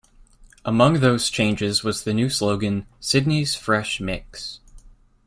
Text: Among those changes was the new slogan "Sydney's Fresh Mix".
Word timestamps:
Among 0.65 0.99
those 1.01 1.29
changes 1.29 1.83
was 1.83 2.03
the 2.05 2.13
new 2.15 2.27
slogan 2.27 2.87
"Sydney's 2.99 3.53
Fresh 3.53 3.99
Mix". 3.99 4.59